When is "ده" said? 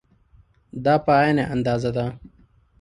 1.97-2.05